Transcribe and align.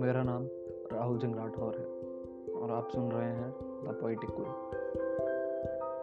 मेरा 0.00 0.22
नाम 0.22 0.48
राहुल 0.92 1.18
सिंह 1.18 1.34
राठौर 1.36 1.76
है 1.78 1.84
और 2.54 2.70
आप 2.70 2.88
सुन 2.90 3.10
रहे 3.10 3.28
हैं 3.28 3.50
द 3.50 3.98
पोइटिक 4.00 4.30
क्विल 4.30 4.46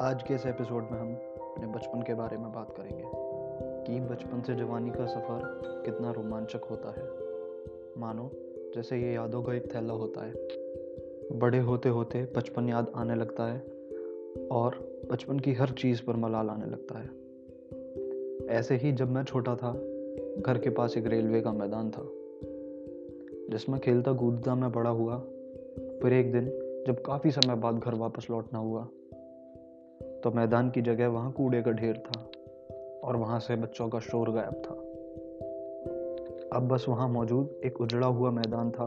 आज 0.00 0.22
के 0.22 0.34
इस 0.34 0.46
एपिसोड 0.46 0.82
में 0.82 0.98
हम 0.98 1.14
अपने 1.40 1.66
बचपन 1.66 2.02
के 2.02 2.14
बारे 2.14 2.36
में 2.36 2.52
बात 2.52 2.74
करेंगे 2.76 3.04
कि 3.86 4.00
बचपन 4.00 4.42
से 4.42 4.54
जवानी 4.54 4.90
का 4.90 5.06
सफ़र 5.06 5.62
कितना 5.84 6.12
रोमांचक 6.12 6.60
होता 6.70 6.88
है। 6.88 7.08
मानो, 8.00 8.30
जैसे 8.74 8.98
ये 8.98 9.14
यादों 9.14 9.42
का 9.42 9.54
एक 9.54 9.74
थैला 9.74 9.94
होता 9.94 10.24
है। 10.26 10.34
बड़े 11.38 11.58
होते 11.58 11.88
होते 11.88 12.32
बचपन 12.36 12.68
याद 12.68 12.92
आने 12.96 13.14
लगता 13.14 13.44
है 13.44 13.60
और 14.52 15.00
बचपन 15.10 15.38
की 15.38 15.52
हर 15.52 15.68
चीज़ 15.68 16.02
पर 16.06 16.16
मलाल 16.16 16.48
आने 16.48 16.66
लगता 16.66 16.98
है। 16.98 17.29
ऐसे 18.50 18.76
ही 18.76 18.92
जब 18.92 19.10
मैं 19.10 19.22
छोटा 19.24 19.54
था, 19.56 19.72
घर 20.38 20.58
के 20.58 20.70
पास 20.70 20.96
एक 20.96 21.06
रेलवे 21.06 21.40
का 21.40 21.52
मैदान 21.52 21.90
था, 21.90 22.02
जिसमें 23.50 23.80
खेलता 23.80 24.12
कूदता 24.12 24.54
मैं 24.54 24.72
बड़ा 24.72 24.90
हुआ। 24.90 25.18
फिर 26.02 26.12
एक 26.12 26.32
दिन, 26.32 26.46
जब 26.86 27.02
काफ़ी 27.06 27.30
समय 27.30 27.54
बाद 27.54 27.78
घर 27.78 27.94
वापस 27.94 28.26
लौटना 28.30 28.58
हुआ 28.58 28.88
तो 30.24 30.30
मैदान 30.30 30.70
की 30.70 30.82
जगह 30.82 31.08
वहाँ 31.08 31.32
कूड़े 31.32 31.62
का 31.62 31.70
ढेर 31.70 31.96
था 31.96 32.20
और 33.04 33.16
वहाँ 33.16 33.38
से 33.40 33.56
बच्चों 33.56 33.88
का 33.88 33.98
शोर 34.00 34.30
गायब 34.30 34.62
था। 34.64 34.74
अब 36.56 36.68
बस 36.68 36.84
वहाँ 36.88 37.08
मौजूद 37.08 37.60
एक 37.64 37.80
उजड़ा 37.80 38.06
हुआ 38.06 38.30
मैदान 38.30 38.70
था। 38.70 38.86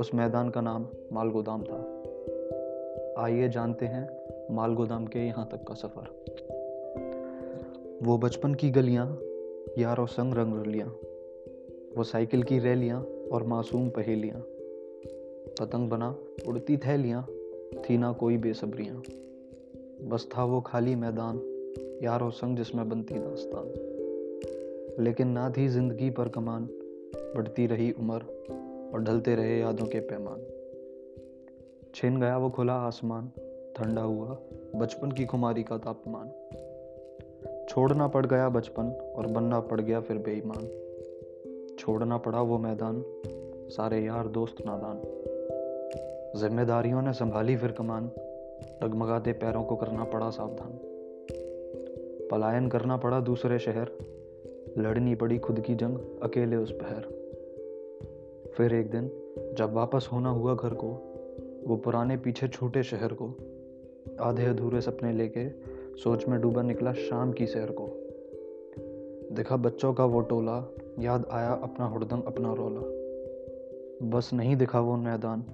उस 0.00 0.10
मैदान 0.14 0.50
का 0.50 0.60
नाम 0.60 0.86
माल 1.12 1.30
गोदाम 1.30 1.62
था। 1.62 1.80
आइए 3.18 3.48
जानते 3.48 3.86
हैं 3.86 4.08
माल 4.54 4.74
गोदाम 4.74 5.06
के 5.06 5.18
यहाँ 5.18 5.48
तक 5.52 5.64
का 5.68 5.74
सफ़र। 5.74 6.57
वो 8.02 8.18
बचपन 8.18 8.54
की 8.54 8.70
गलियाँ, 8.70 9.18
यारों 9.78 10.06
संग 10.06 10.34
रंग 10.34 10.66
रलियाँ 10.66 10.88
वो 11.96 12.04
साइकिल 12.04 12.42
की 12.42 12.58
रैलियाँ 12.58 13.02
और 13.32 13.42
मासूम 13.42 13.88
पहेलियाँ। 13.88 14.40
पतंग 15.60 15.90
बना, 15.90 16.16
उड़ती 16.46 16.76
थैलियाँ, 16.76 17.26
थी 17.74 17.98
ना 17.98 18.12
कोई 18.12 18.36
बेसब्रियाँ। 18.36 19.02
बस 20.08 20.28
था 20.36 20.44
वो 20.44 20.60
खाली 20.60 20.94
मैदान, 20.94 21.40
यारों 22.02 22.30
संग 22.30 22.56
जिसमें 22.56 22.88
बनती 22.88 23.14
दास्तान। 23.14 23.66
लेकिन 25.04 25.28
ना 25.28 25.50
थी 25.50 25.68
ज़िंदगी 25.68 26.10
पर 26.10 26.28
कमान, 26.28 26.64
बढ़ती 27.36 27.66
रही 27.66 27.92
उम्र 27.92 28.20
और 28.94 29.02
ढलते 29.02 29.34
रहे 29.34 29.58
यादों 29.58 29.86
के 29.86 30.00
पैमान। 30.00 30.46
छिन 31.94 32.20
गया 32.20 32.38
वो 32.38 32.50
खुला 32.50 32.74
आसमान, 32.74 33.32
ठंडा 33.76 34.02
हुआ 34.02 34.38
बचपन 34.76 35.12
की 35.12 35.24
खुमारी 35.24 35.62
का 35.62 35.78
तापमान। 35.78 36.30
छोड़ना 37.78 38.08
पड़ 38.08 38.26
गया 38.26 38.48
बचपन 38.48 39.12
और 39.16 39.26
बनना 39.26 39.60
पड़ 39.60 39.80
गया 39.80 40.00
फिर 40.00 40.16
बेईमान। 40.16 40.68
छोड़ना 41.78 42.18
पड़ा 42.18 42.42
वो 42.42 42.58
मैदान, 42.58 43.04
सारे 43.70 43.98
यार 43.98 44.26
दोस्त 44.26 44.56
नादान। 44.66 45.00
जिम्मेदारियों 46.40 47.02
ने 47.02 47.12
संभाली 47.12 47.56
फिर 47.56 47.72
कमान, 47.72 48.10
डगमगाते 48.82 49.32
पैरों 49.32 49.64
को 49.64 49.76
करना 49.76 50.04
पड़ा 50.04 50.30
सावधान। 50.30 50.78
पलायन 52.30 52.68
करना 52.68 52.96
पड़ा 52.96 53.20
दूसरे 53.20 53.58
शहर, 53.58 53.90
लड़नी 54.78 55.14
पड़ी 55.14 55.38
खुद 55.38 55.60
की 55.60 55.74
जंग, 55.74 55.98
अकेले 56.22 56.56
उस 56.56 56.72
पहर। 56.72 57.02
फिर 58.56 58.74
एक 58.74 58.90
दिन, 58.90 59.10
जब 59.58 59.72
वापस 59.72 60.08
होना 60.12 60.30
हुआ 60.30 60.54
घर 60.54 60.70
को, 60.74 60.88
वो 61.66 61.76
पुराने 61.76 62.16
पीछे 62.16 62.48
छोटे 62.48 62.82
शहर 62.82 63.12
को, 63.22 63.34
आधे 64.20 64.46
अधूरे 64.46 64.80
सपने 64.80 65.12
लेके 65.12 65.77
सोच 66.04 66.28
में 66.28 66.40
डूबा 66.40 66.62
निकला 66.62 66.92
शाम 66.92 67.32
की 67.32 67.46
सैर 67.46 67.70
को। 67.70 67.86
देखा 69.34 69.56
बच्चों 69.56 69.94
का 69.94 70.04
वो 70.04 70.20
टोला, 70.20 70.74
याद 70.98 71.26
आया 71.32 71.52
अपना 71.52 71.86
हुड़दंग, 71.86 72.22
अपना 72.22 72.52
रोला। 72.52 72.80
बस 74.08 74.30
नहीं 74.32 74.56
दिखा 74.56 74.80
वो 74.80 74.96
मैदान, 74.96 75.44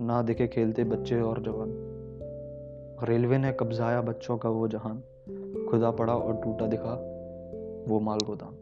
ना 0.00 0.22
दिखे 0.22 0.46
खेलते 0.46 0.84
बच्चे 0.84 1.20
और 1.20 1.42
जवान। 1.42 1.72
रेलवे 3.02 3.38
ने 3.38 3.52
कब्जाया 3.52 4.00
बच्चों 4.00 4.38
का 4.38 4.48
वो 4.48 4.68
जहान, 4.68 5.02
खुदा 5.70 5.90
पड़ा 5.90 6.14
और 6.14 6.36
टूटा 6.36 6.66
दिखा 6.66 6.94
वो 7.88 8.00
माल 8.00 8.18
गोदाम। 8.18 8.54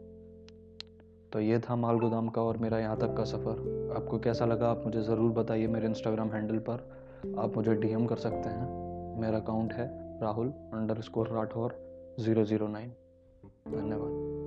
तो 1.33 1.39
ये 1.39 1.59
था 1.59 1.75
माल 1.75 1.99
गोदाम 1.99 2.29
का 2.29 2.41
और 2.41 2.57
मेरा 2.57 2.79
यहाँ 2.79 2.97
तक 2.97 3.15
का 3.17 3.23
सफ़र। 3.23 3.93
आपको 3.95 4.19
कैसा 4.19 4.45
लगा 4.45 4.69
आप 4.69 4.83
मुझे 4.85 5.01
ज़रूर 5.01 5.31
बताइए 5.31 5.67
मेरे 5.67 5.87
इंस्टाग्राम 5.87 6.29
हैंडल 6.29 6.57
पर। 6.57 6.89
आप 7.39 7.57
मुझे 7.57 7.73
डीएम 7.73 8.05
कर 8.05 8.15
सकते 8.15 8.49
हैं। 8.49 8.84
मेरा 9.15 9.39
अकाउंट 9.39 9.73
है 9.73 10.19
Rahul 10.21 10.47
underscore 11.01 11.27
Rathore 11.27 11.75
zero 12.19 12.43
zero 12.43 12.67
nine. 12.67 12.89
धन्यवाद। 13.67 14.44